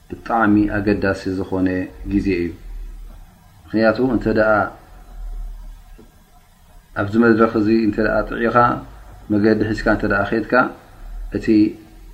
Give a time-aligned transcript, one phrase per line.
[0.09, 1.69] ብጣዕሚ ኣገዳሲ ዝኮነ
[2.11, 2.49] ግዜ እዩ
[3.63, 4.37] ምክንያቱ እ
[7.01, 7.97] ኣብዚ መድረክ እዚ እተ
[8.29, 8.57] ጥዒኻ
[9.33, 10.53] መገዲ ሒዝካ እተ ከድካ
[11.37, 11.45] እቲ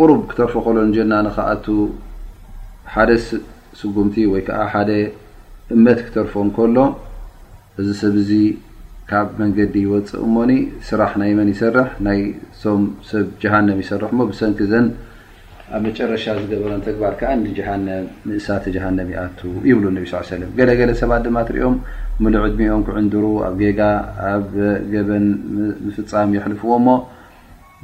[0.00, 1.64] ቁሩብ ክተርፈ ከሎ ንጀና ንከኣቱ
[2.94, 3.10] ሓደ
[3.78, 4.90] ስጉምቲ ወይ ከዓ ሓደ
[5.74, 6.76] እምነት ክተርፎ እንከሎ
[7.82, 8.30] እዚ ሰብ እዚ
[9.10, 10.52] ካብ መንገዲ ይወፅእ እሞኒ
[10.88, 12.20] ስራሕ ናይ መን ይሰርሕ ናይ
[12.62, 14.86] ሶም ሰብ ጃሃነም ይሰርሕ ሞ ብሰንኪ ዘን
[15.74, 20.70] ኣብ መጨረሻ ዝገበረን ተግባር ከዓ እን ጃሃነም ምእሳተ ጃሃነም ይኣቱ ይብሉ ነቢ ስ ለም ገለ
[20.80, 21.76] ገለ ሰባት ድማ እትሪኦም
[22.24, 23.80] ምልዕድሚኦም ክዕንድሩ ኣብ ጌጋ
[24.32, 24.48] ኣብ
[24.94, 25.26] ገበን
[25.86, 26.90] ምፍፃም የሕልፍዎ ሞ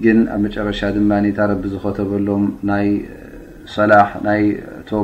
[0.03, 2.45] ግ ኣብ መጨረሻ ድማ ታረቢ ዝኸተበሎም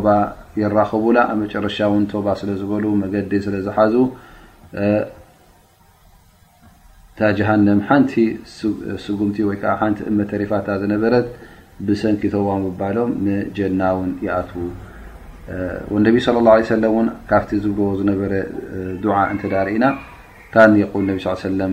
[0.07, 0.15] ባ
[0.63, 1.77] የኸቡ ኣብ መጨረሻ
[2.27, 2.73] ባ ስለዝበ
[3.03, 3.95] መገዲ ስለዝሓዙ
[7.89, 8.15] ሃን ቲ
[9.39, 9.51] ምቲ
[10.11, 11.15] እመሪፋታ ዝነበረ
[11.89, 12.49] ብሰንኪተዋ
[12.81, 13.13] ባሎም
[13.59, 14.53] ጀና ውን ኣት
[16.07, 16.33] ነቢ صى
[16.95, 16.99] ه
[17.31, 18.33] ካብ ዝቦ ዝነበረ
[19.05, 19.85] ዳርእና
[21.61, 21.73] ነ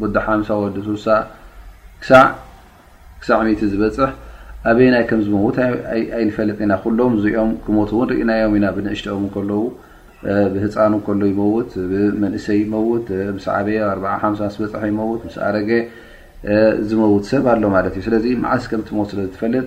[0.00, 1.16] ወ ወዲሳ
[3.20, 3.40] ክሳዕ
[3.72, 4.10] ዝበፅሕ
[4.70, 5.56] ኣበይናይ ከም ዝመውት
[6.18, 9.62] ኣይንፈልጥ ኢና ኩሎም ዚኦም ክሞት ው ርኢናዮም ኢና ብንእሽትኦም ከለው
[10.54, 13.06] ብህፃኑ ከሎ ይመውት ብመንእሰይ ይመውት
[13.36, 13.80] ምስ ዓበየ
[14.56, 15.70] ዝበፅሐ ይውት ስ ኣረገ
[16.88, 19.66] ዝመውት ሰብ ኣሎ ማለት እዩ ስለዚ መዓስ ከም ሞት ስለ ዝትፈልጥ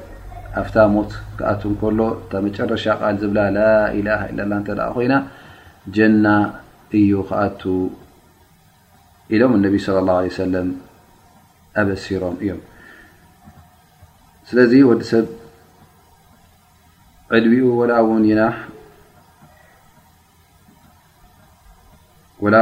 [0.59, 1.47] ኣብታ ሞት ክኣ
[1.97, 2.83] ሎ መጨረሻ
[3.15, 4.57] ል ዝብላ ላ
[4.95, 5.07] ኮይ
[5.95, 6.25] ጀና
[6.99, 7.61] እዩ ከኣቱ
[9.35, 10.69] ኢሎም ነቢ ص ه ም
[11.81, 12.59] ኣበሲሮም እዮም
[14.49, 15.25] ስለዚ ወዲ ሰብ
[17.37, 17.67] ዕድቢኡ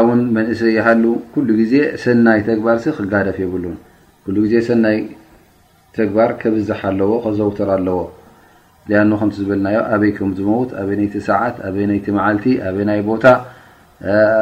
[0.07, 1.03] ውን መእሰይ ይሃሉ
[1.33, 4.55] ኩሉ ዜ ሰናይ ተግባር ክጋደፍ የብሉ ዜ
[5.97, 7.99] ተግባር ከብዛሓ ኣለዎ ከዘውተር ኣለዎ
[9.01, 13.25] ኣኑ ከም ዝብልናዮ ኣበይ ከም ዝመውት ኣበይ ይቲ ሰዓት ኣበይ ይቲ መዓልቲ ኣበይናይ ቦታ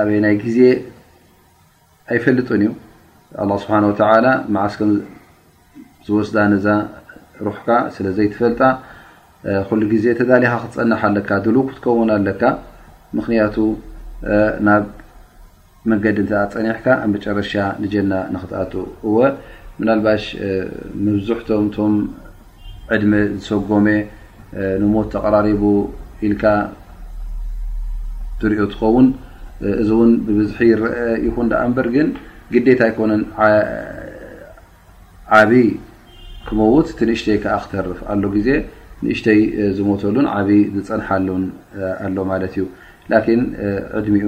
[0.01, 0.59] ኣበይ ናይ ግዜ
[2.11, 2.69] ኣይፈልጡን እዩ
[3.43, 4.05] ኣ ስብሓ ተ
[4.55, 4.91] መዓስም
[6.07, 6.67] ዝወስዳ ነዛ
[7.45, 8.61] ሩሕካ ስለዘይትፈልጣ
[9.69, 12.43] ኩሉ ግዜ ተዳሊኻ ክትፀንሓ ኣለካ ድሉ ክትከውን ኣለካ
[13.17, 13.55] ምክንያቱ
[14.67, 14.83] ናብ
[15.91, 17.53] መንገዲ እን ፀኒሕካ ኣብ መጨረሻ
[17.83, 18.71] ንጀና ንክትኣት
[19.15, 19.17] ወ
[19.81, 20.23] ምናልባሽ
[21.05, 21.93] ምብዙሕቶም ቶም
[22.95, 23.87] ዕድሚ ዝሰጎመ
[24.83, 25.63] ንሞት ተቀራሪቡ
[26.27, 26.43] ኢልካ
[28.41, 29.07] ትርኦ ትኸውን
[29.81, 32.09] እዚ እውን ብብዙሒ ይረአ ይኹን ዳእንበር ግን
[32.53, 33.23] ግዴታ ይኮነን
[35.41, 35.67] ዓብይ
[36.49, 38.49] ክመውት እቲንእሽተይ ከዓ ክተርፍ ኣሎ ግዜ
[39.05, 39.39] ንእሽተይ
[39.77, 41.43] ዝሞተሉን ዓብይ ዝፅንሓሉን
[42.07, 42.65] ኣሎ ማለት እዩ
[43.11, 43.41] ላኪን
[43.99, 44.27] ዕድሚኡ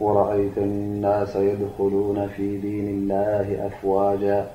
[0.00, 4.46] ورأيةالناس يدخلون في دين الله أفواجا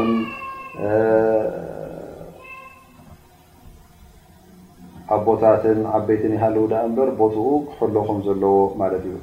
[5.14, 9.16] ኣብ ቦታትን ዓበይትን ይሃልዉ ዳ እበር ቦትኡ ክሕልኩም ዘለዎ ማለት እዩ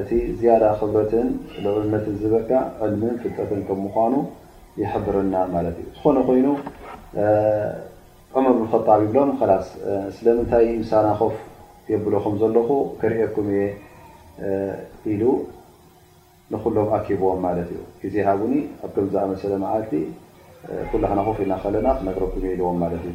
[0.00, 1.28] እቲ ዝያዳ ክብረትን
[1.64, 2.50] ልዑነትን ዝበቃ
[2.84, 4.14] ዕልምን ፍጠትን ከም ምኑ
[4.82, 6.46] ይሕብርና ማት እዩ ዝኾነ ኮይኑ
[8.58, 9.30] ምርከጣብ ይብሎም
[9.68, 9.74] ስ
[10.16, 11.34] ስለምንታይ ምሳናኮፍ
[11.92, 12.70] የብሎኩም ዘለኹ
[13.02, 13.62] ክርኦኩም እየ
[15.12, 15.22] ኢሉ
[16.54, 18.54] ንኩሎም ኣኪብዎም ማለት እዩ ግዜ ሃቡኒ
[18.86, 19.92] ኣብ ከም ዝኣመሰለ መዓልቲ
[20.90, 23.14] ኩላ ክናኮፍ ኢልና ከለና ክነግረኩም ኢልዎም እዩ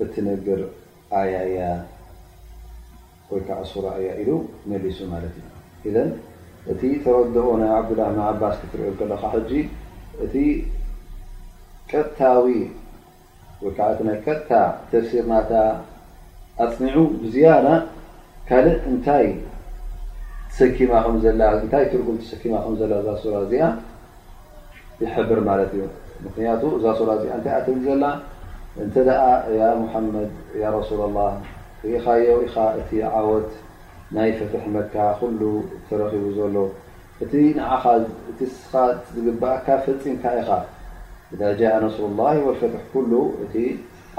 [0.03, 0.61] እትነግር
[1.20, 1.59] ኣያያ
[3.33, 4.31] ወይከዓ ሱራ እያ ኢሉ
[4.70, 5.24] መሊሱ ማት
[5.88, 5.96] እዩ
[6.72, 8.00] እቲ ተወድኦ ና ዓብድላ
[8.31, 9.68] ዓባስ ክትሪዑ ከለካ ጂእ
[11.92, 12.44] ከታዊ
[13.64, 14.50] ወከዓት ይ ከታ
[14.90, 15.52] ተብሲርናታ
[16.64, 17.68] ኣፅኒዑ ብዝያና
[18.48, 19.26] ካልእ እንታይ
[20.52, 21.26] ትሰኪማኦም ዘ
[21.64, 23.64] እታይ ትርኩም ሰኪማም ዘ እዛ ሱራ እዚኣ
[25.02, 25.83] ይሕብር ማለት እዩ
[26.24, 28.05] ምክንያቱ እዛ ሱራ እዚኣ እታይ ኣት ዘላ
[28.83, 28.94] እንተ
[29.61, 30.31] ያ ሙሓመድ
[30.62, 31.28] ያ ረሱላ ላ
[31.87, 33.50] ሪካው ኢኻ እቲ ዓወት
[34.16, 35.40] ናይ ፈትሕ መካ ኩሉ
[35.88, 36.57] ተረኪቡ ዘሎ
[37.24, 37.33] እቲ
[37.83, 37.85] ኻ
[38.46, 38.72] እስኻ
[39.14, 40.50] ዝግብእካ ፈፂምካ ኢኻ
[41.33, 43.14] إذ جء نስر الله ولፈት ل
[43.57, 43.61] እ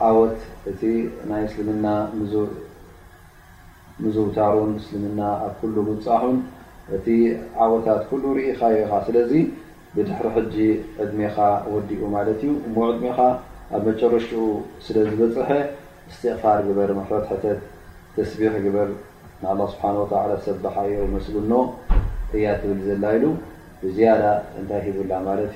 [0.06, 0.40] ዓወት
[0.84, 0.94] እ
[1.30, 1.86] ናይ ልና
[4.16, 4.56] ዝውታሩ
[4.92, 6.38] እልምና ኣ كل ምፃحን
[6.96, 7.08] እቲ
[7.64, 8.84] ዓወታት ل ኢኻ ኢ
[9.30, 9.34] ዚ
[9.96, 10.56] ብድሕሪ ሕጂ
[11.04, 11.38] ዕድሜካ
[11.74, 12.00] ወዲኡ
[12.38, 13.18] እዩ እሞ ዕድሜኻ
[13.76, 14.42] ኣብ መረሽኡ
[14.86, 15.50] ስ ዝበፅሐ
[16.14, 16.92] ስትقፋር በር
[18.16, 18.42] ተስቢ
[18.76, 18.90] በር
[19.44, 19.70] لله
[20.48, 20.50] س
[20.96, 21.52] ዮ سግኖ
[22.36, 23.26] እያ ብ ዘላ ኢሉ
[23.98, 23.98] ዝ
[24.60, 25.12] እታይ ሂላ
[25.46, 25.56] እዩ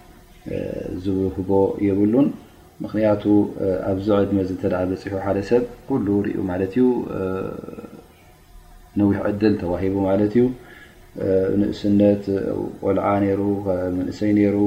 [1.03, 1.49] ዝውህቦ
[1.87, 2.27] የብሉን
[2.83, 3.23] ምክንያቱ
[3.91, 6.85] ኣብዚ ዕድመ ዝተ በፂሑ ሓደ ሰብ ኩሉ ርኡ ማለት እዩ
[8.99, 10.45] ነዊሕ ዕድል ተዋሂቡ ማለት እዩ
[11.59, 12.23] ንእስነት
[12.83, 13.05] ቆልዓ
[13.39, 13.41] ሩ
[13.97, 14.57] ምንእሰይ ሩ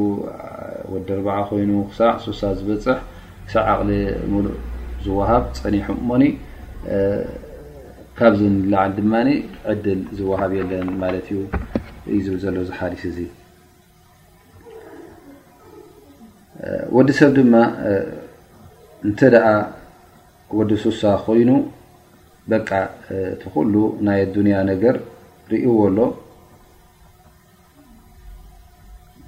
[0.92, 2.98] ወዲ ኣርበዓ ኮይኑ ክሳዕ ሶሳ ዝበፅሕ
[3.52, 3.90] ሳዕ ዓቕሊ
[4.32, 4.58] ሙሉእ
[5.04, 6.22] ዝወሃብ ፀኒሑ ሞኒ
[8.18, 8.40] ካብዚ
[8.74, 9.12] ላዓል ድማ
[9.72, 11.38] ዕድል ዝወሃብ የለን ማለት ዩ
[12.12, 13.26] እዩ ዝብል ዘሎ ዝሓሊስ እ
[16.96, 17.54] ወዲ ሰብ ድማ
[19.06, 19.20] እንተ
[20.58, 21.50] ወዲ ሱሳ ኮይኑ
[22.52, 22.68] በቃ
[23.42, 23.74] ትኩሉ
[24.06, 24.96] ናይ ኣዱንያ ነገር
[25.52, 25.98] ርእዎ ኣሎ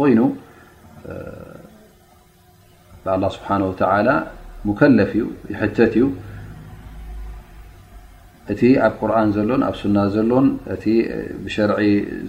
[0.00, 0.20] ኮይኑ
[3.06, 5.12] لله ስه ለፍ
[5.76, 6.04] ት እዩ
[8.52, 9.10] እቲ ኣብ قር
[9.48, 10.32] ሎ ኣብ ና ሎ
[11.54, 11.70] شር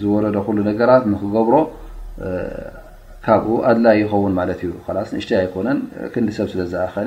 [0.01, 0.23] ዝረ
[0.67, 1.55] ነራ ክገብሮ
[3.25, 4.33] ካብ ኣድላ ኸን
[4.67, 4.71] ዩ
[5.27, 5.67] ሽ ኮነ
[6.13, 7.03] ክዲ ሰብ ዝኸ ق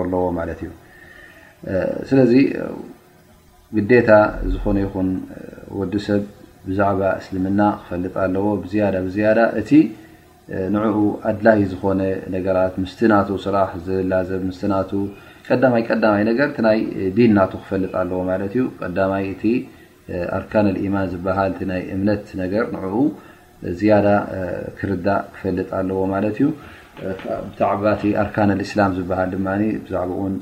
[0.00, 0.26] ኣዎ
[2.40, 2.44] ዩ
[3.90, 4.10] ግታ
[4.54, 5.08] ዝኾነ ይን
[5.78, 6.22] ወዲሰብ
[6.66, 8.46] ብዛዕባ እስልምና ክፈልጥ ኣለዎ
[10.54, 10.84] እ ንኡ
[11.28, 12.00] ኣድላይ ዝኮነ
[12.32, 12.58] ነራ
[12.92, 14.30] ስ ና ስራሕ ዝላዘ
[15.46, 18.18] ቀይ ይ ዲን እና ክፈልጥ ኣለዎ
[18.58, 19.54] ዩ ቀይ
[20.36, 21.38] ኣርካን ማን ዝሃ
[21.80, 24.08] ይ እምነት ነ ን ዳ
[24.80, 26.00] ክርዳ ክፈልጥ ኣለዎ
[26.34, 26.48] ት ዩ
[26.98, 27.00] ብ
[28.22, 29.34] ኣርካ እስላ ዝሃ ዛ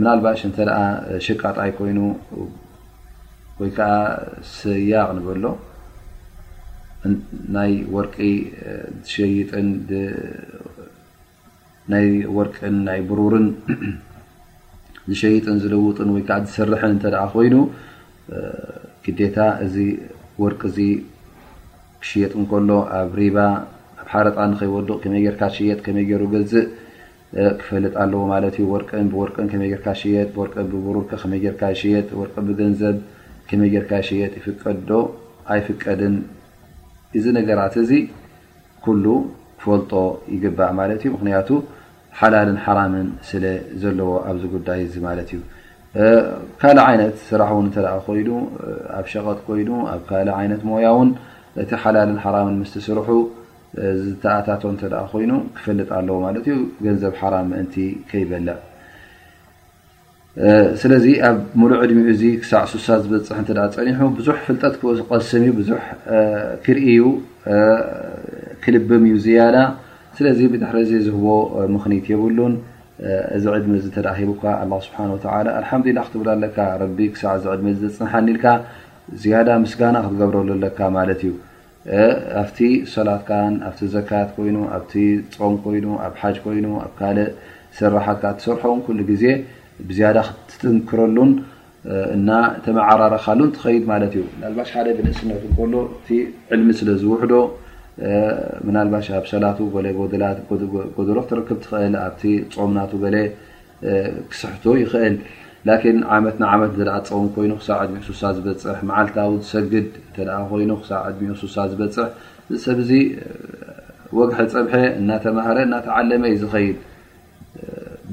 [0.00, 0.58] ምናልባሽ እተ
[1.26, 1.98] ሽቃጣይ ኮይኑ
[3.60, 3.90] ወይከዓ
[4.54, 5.44] ስያቅ ንበሎ
[7.66, 8.16] ይ ወርቂ
[12.36, 13.46] ወርን ናይ ብሩርን
[15.08, 17.54] ዝሸይጥን ዝልውጥን ይዝስርሕን እ ኮይኑ
[19.18, 19.74] ግታ እዚ
[20.42, 20.86] ወርቂ ዚ
[22.02, 23.36] ክሽየጥ ከሎ ኣብ ሪባ
[24.12, 26.66] ሓረጣ ንከይወድቕ ከመይ ጌርካ ሽየጥ መ ሩ ገዝእ
[27.60, 29.06] ክፈልጥ ኣለዎ ይ ሩይ
[32.70, 32.92] ንዘብ
[33.60, 34.90] መይ ርካ ሽየጥ ይፍቀድዶ
[35.54, 36.14] ኣይፍቀድን
[37.18, 37.90] እዚ ነገራት እዚ
[38.84, 39.04] ኩሉ
[39.58, 39.92] ክፈልጦ
[40.34, 41.50] ይግባእ ት ዩ ምክቱ
[42.20, 42.94] ሓላልን ሓራም
[43.28, 43.44] ስለ
[43.82, 45.40] ዘለዎ ኣብዚ ጉዳይ ማት እዩ
[46.60, 47.50] ካ ይነት ስራሕ
[48.08, 48.20] ኮይ
[48.98, 49.62] ኣብ ሸቀጥ ኮይ
[49.94, 50.20] ኣብ ካ
[50.70, 51.10] ሞውን
[51.62, 52.10] እቲ ሓላል
[52.74, 53.08] ስስርሑ
[54.22, 54.48] ተኣታ
[55.24, 55.30] ይ
[55.64, 56.16] ፈልጥ ኣለዎ
[56.84, 57.66] ንዘብ ሓ ምእን
[58.10, 58.56] ከይበልዕ
[60.82, 62.08] ስለዚ ኣብ ሙሉ ዕድሚኡ
[62.50, 63.28] ሳዕ ስሳ ዝበፅ
[63.76, 63.92] ፀኒ
[64.26, 64.62] ዙ ፍጠ
[65.28, 65.32] ስ
[66.64, 66.98] ክርእዩ
[68.64, 69.56] ክልብም ዩ ዝያዳ
[70.18, 71.16] ስለ ብድሕሪ ዝህ
[71.74, 72.54] ምክኒት ብሉን
[73.44, 74.94] ዚ ዕድሚ ሂ ስ
[76.26, 76.36] ላ
[76.90, 76.92] ብ
[77.82, 78.44] ድ ፅሓኒልካ
[79.24, 80.80] ዝያዳ ስጋና ክትገብረሉ ካ
[81.30, 81.32] ዩ
[81.86, 81.96] ኣ
[82.92, 83.08] ሰላ
[83.94, 84.10] ዘካ
[84.48, 84.62] ይ ም
[84.96, 87.26] ይ ይ
[87.78, 87.94] ስራ
[88.44, 88.62] ሰርሖ
[89.22, 89.34] ዜ
[91.00, 91.18] ረሉ
[92.66, 93.40] ተመعረካ ድ
[95.18, 95.24] ስ
[96.56, 97.32] لሚ ስዝ ክ
[102.72, 102.86] ሙ
[104.30, 105.16] ክስሕ ይል
[105.66, 108.62] ት ት ፀውም ይ ብ 6ሳ ዝበፅ
[109.16, 109.72] ታዊ ዝግ
[110.18, 111.90] ይ 6ሳ ዝበፅ
[112.64, 112.92] ሰብ ዚ
[114.16, 116.76] ግሒ ፀብሐ እናተማሃረ እናተለመ ዩ ዝኸድ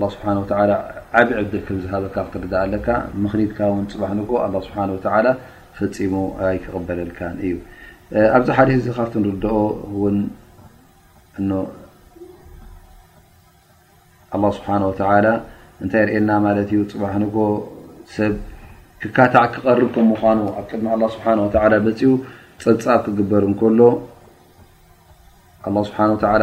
[0.00, 0.42] ፈሙ
[6.72, 6.88] قበ
[7.50, 7.54] እዩ
[8.24, 8.48] ኣዚ
[9.94, 9.96] ሓ
[15.82, 17.36] እንታይ ርእየና ማለት ዩ ፅባህኮ
[18.16, 18.34] ሰብ
[19.02, 22.12] ክካታዕ ክቀርብ ከም ምኳኑ ኣብ ቅድሚ ስብሓ በፂኡ
[22.64, 23.80] ፀብፃ ክግበር እከሎ
[25.68, 25.98] ኣ ስብሓ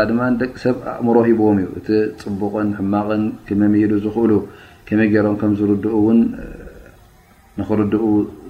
[0.10, 1.88] ድማደቂ ሰብ ኣእምሮ ሂብዎም እዩ እቲ
[2.24, 4.32] ፅቡቕን ሕማቕን ክመምይዱ ዝኽእሉ
[4.90, 6.20] ከመይ ገይሮም ከም ዝርድኡ ውን
[7.60, 8.04] ንክርድኡ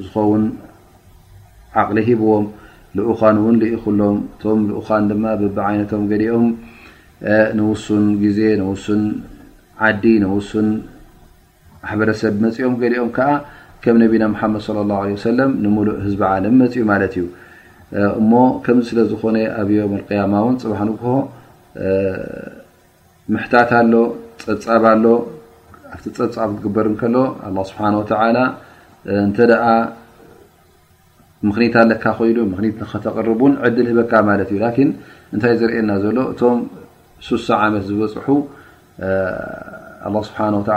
[0.05, 0.43] ዝኸውን
[1.81, 2.45] ዓቕሊ ሂብዎም
[2.97, 6.47] ዝኡኻን እውን ዝኢክሎም እቶም ኡኻን ድማ ብቢዓይነቶም ገዲኦም
[7.59, 9.01] ንውሱን ግዜ ንውሱን
[9.87, 10.69] ዓዲ ንውሱን
[11.83, 13.29] ማሕበረሰብ መፅኦም ገሊኦም ከዓ
[13.83, 14.63] ከም ነቢና ሓመድ
[15.25, 17.25] ሰለ ንሙሉእ ህዝቢ ዓለም መፅኡ ማለት እዩ
[18.19, 18.31] እሞ
[18.65, 21.03] ከምዚ ስለዝኮነ ኣብዮም ኣቅያማ እውን ፅባሕ ንክ
[23.33, 23.93] ምሕታት ኣሎ
[24.43, 25.05] ፀፀብ ኣሎ
[25.95, 27.15] ኣብቲ ፀብ ትግበር እከሎ
[27.71, 28.11] ስብሓ ወተ
[29.25, 29.39] እተ
[31.47, 34.59] ምክኒት ኣለካ ኮይኑ ምክ ተርቡን ዕድል ሂበካ ማት እዩ
[35.33, 36.57] እንታይ ዝርእየና ዘሎ እቶም
[37.27, 38.27] ስሳ ዓመት ዝበፅሑ
[40.27, 40.75] ስብሓ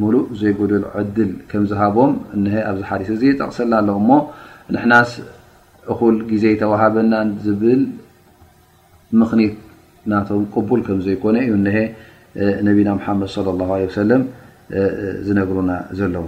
[0.00, 2.12] ሙሉእ ዘይጎደል ዕድል ከምዝሃቦም
[2.54, 4.16] ሀ ኣብዚ ሓ እዚ ጠቕሰልና ኣለ ሞ
[4.74, 5.10] ንሕናስ
[5.92, 7.80] እኩል ግዜ ተዋሃበና ዝብል
[9.20, 9.54] ምክኒት
[10.12, 11.76] ናቶም ቅቡል ከ ዘይኮነ እዩሀ
[12.68, 13.30] ነቢና ሓመድ
[13.96, 14.10] ሰለ
[15.26, 16.26] ዝነግሩና ዘለዎ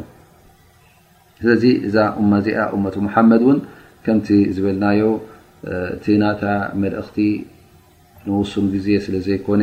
[1.40, 3.58] ስለዚ እዛ እማ እዚኣ እመ ሓመድ እውን
[4.04, 5.02] ከምቲ ዝበልናዮ
[5.96, 6.42] እቲ ናታ
[6.82, 7.16] መልእክቲ
[8.26, 9.62] ንውሱም ግዜ ስለዘይኮነ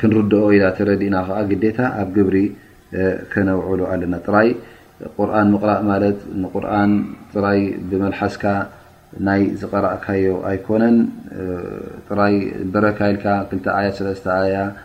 [0.00, 1.16] ክንርድኦ ኢና ተረዲእና
[1.50, 2.36] ግታ ኣብ ግብሪ
[3.32, 4.48] ክነውዕሉ ኣለና ጥራይ
[5.30, 6.02] ርን ምቕራእ ማለ
[6.64, 6.66] ር
[7.44, 8.44] ራይ ብመሓስካ
[9.26, 10.96] ናይ ዝቀራእካዮ ኣይኮነን
[12.74, 14.84] በረካ ል 2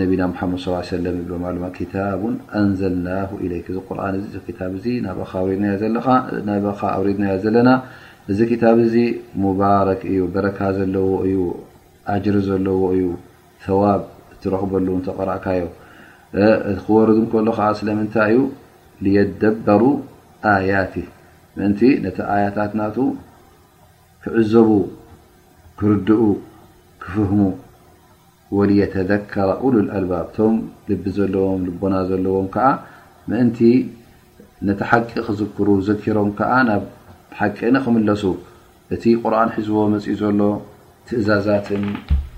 [0.00, 1.04] ነቢና መድ ص
[5.60, 6.08] ንዘልና
[6.40, 7.70] ዚ ውድናዮ ዘለና
[8.32, 8.40] እዚ
[8.94, 9.04] ዚ
[9.44, 11.38] ሙባረክ እዩ በረካ ዘለዎ እዩ
[12.26, 13.06] ጅር ዘለዎ እዩ
[13.82, 14.02] ዋብ
[14.42, 15.64] ትረክበሉ ተረእካ ዮ
[16.84, 17.08] ክወር
[17.48, 18.36] ሎ ከዓ ስለምንታይ
[19.06, 19.82] እዩ ደበሩ
[20.52, 20.94] ኣያት
[21.56, 21.72] ምእን
[22.04, 22.84] ነቲ ኣያታት ና
[24.24, 24.68] ክዕዘቡ
[25.80, 26.22] ክርድኡ
[27.02, 27.40] ክፍህሙ
[28.58, 30.54] ወየተذከረ ሉ ኣልባብ እቶም
[30.90, 32.66] ልቢ ዘለዎም ልቦና ዘለዎም ከዓ
[33.30, 33.58] ምእንቲ
[34.68, 36.82] ነቲ ሓቂ ክዝክሩ ዘትሮም ከዓ ናብ
[37.40, 38.22] ሓቂ ክምለሱ
[38.94, 40.48] እቲ ቁርኣን ሒዝቦ መፅኡ ዘሎ
[41.08, 41.84] ትእዛዛትን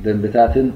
[0.05, 0.68] ደንብታትን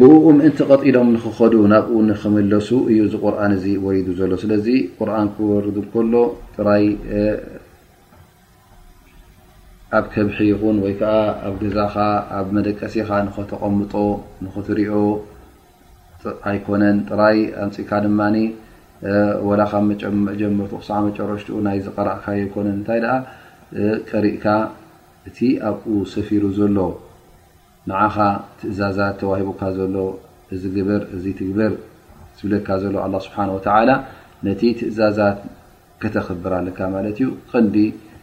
[0.00, 4.66] ብኡ ምእንቲ ቀጢሎም ንክኸዱ ናብኡ ንክምለሱ እዩ ዚ ቁርኣን እዚ ወሪዱ ዘሎ ስለዚ
[4.98, 6.14] ቁርን ክወርዱ ከሎ
[6.68, 6.84] ራይ
[9.96, 11.14] ኣብ ከብሒ ይኹን ወይ ከዓ
[11.46, 11.94] ኣብ ገዛኻ
[12.38, 13.94] ኣብ መደቀሲኻ ንኸተቐምጦ
[14.44, 14.92] ንኽትሪኦ
[16.50, 18.20] ኣይኮነን ጥራይ ኣንፅካ ድማ
[19.48, 19.72] ወላካ
[20.40, 23.00] ጀመር ኣስ መጨረሽትኡ ናይ ዝቀረእካዮ ኣይኮነን እንታይ
[24.10, 24.46] ቀሪእካ
[25.30, 25.38] እቲ
[25.70, 26.78] ኣብኡ ሰፊሩ ዘሎ
[27.92, 28.16] ንዓኻ
[28.60, 29.96] ትእዛዛት ተዋሂቦካ ዘሎ
[30.54, 31.72] እዚ ግብር እዚ ትግብር
[32.38, 33.90] ዝብለካ ዘሎ ኣ ስብሓ ወተላ
[34.48, 35.38] ነቲ ትእዛዛት
[36.04, 37.28] ከተክብር ኣለካ ማለት እዩ
[37.66, 37.76] ንዲ